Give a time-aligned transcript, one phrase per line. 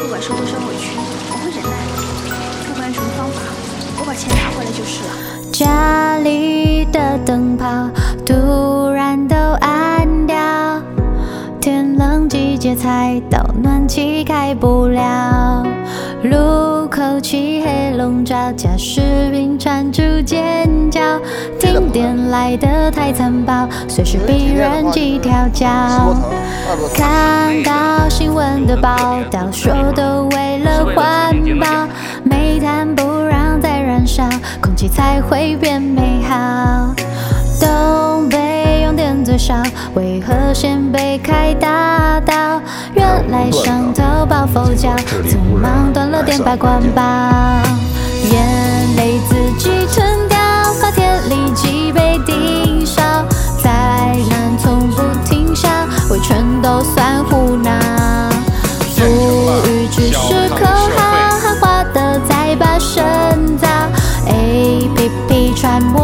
[0.00, 0.96] 不管受多少委屈，
[1.30, 1.70] 我会忍耐。
[2.66, 3.40] 不管用什么方法，
[3.98, 5.08] 我把钱拿回来就是了。
[5.52, 7.66] 家里的灯泡
[8.24, 10.36] 突然都暗掉，
[11.60, 15.77] 天冷季节才到，暖气开不了。
[16.24, 21.00] 路口漆黑笼罩，驾驶兵传出尖叫，
[21.60, 25.68] 停电来得太残暴，随时被人几条脚。
[26.92, 31.88] 看到新闻的报道，说都为了环保，
[32.24, 34.28] 煤炭不让再燃烧，
[34.60, 36.92] 空气才会变美好。
[37.60, 38.36] 东北
[39.94, 42.60] 为何先被开大刀？
[42.94, 44.90] 原来上头抱佛脚，
[45.28, 47.02] 匆忙断了电把关爆，
[48.30, 50.38] 眼泪自己吞掉，
[50.80, 53.00] 发铁力气被盯梢，
[53.62, 53.70] 灾
[54.28, 57.70] 难从不停下，维权都算胡闹，
[58.96, 59.04] 富
[59.68, 60.98] 裕只是口号，
[61.40, 63.68] 喊话的再把声造
[64.26, 65.97] ，APP 传播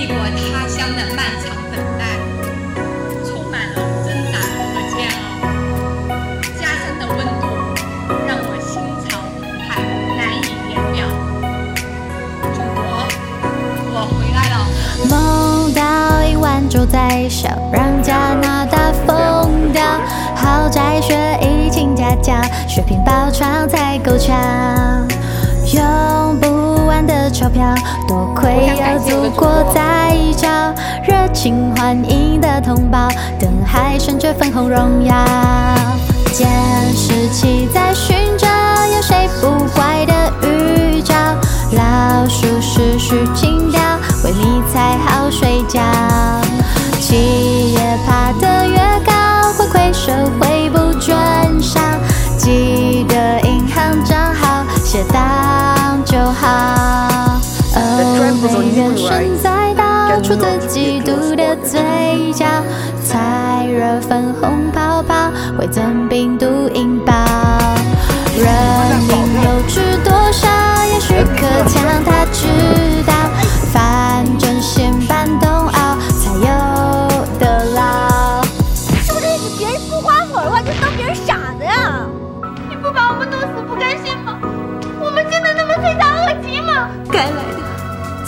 [0.00, 2.02] 异国他乡的漫长等待，
[3.22, 5.20] 充满了挣扎和煎熬。
[6.58, 7.44] 家乡的温度
[8.26, 9.68] 让我心潮澎湃，
[10.16, 11.04] 难以言表。
[12.54, 12.80] 祖国，
[13.92, 14.54] 我回来了。
[15.10, 15.78] 梦到
[16.26, 19.84] 一万州在笑，让加拿大疯掉。
[20.34, 25.06] 豪宅学疫情家教，血拼包场才够呛。
[25.74, 27.74] 永不的钞票，
[28.06, 30.48] 多亏有祖国在朝，
[31.06, 35.14] 热情欢迎的同胞，等海闪着粉红荣耀。
[36.32, 36.48] 监
[36.94, 38.46] 视器在寻找，
[38.94, 40.12] 有谁不坏的
[40.46, 41.14] 预兆？
[41.72, 43.80] 老鼠是需清掉，
[44.24, 45.80] 为你才好睡觉。
[47.00, 50.49] 企业爬得越高，回馈社会
[58.30, 61.80] 欧美原神在倒，出自基督的嘴
[62.32, 62.46] 角，
[63.02, 66.46] 踩热粉红泡泡，会增病毒。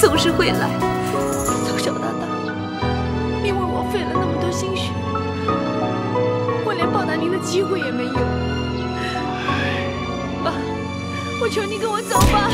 [0.03, 0.69] 总是会来，
[1.65, 2.27] 从小到大，
[3.45, 4.91] 因为我费了那么多心血，
[6.67, 8.13] 我连报答您的机会也没有。
[10.43, 10.55] 爸，
[11.41, 12.51] 我求你跟我走吧。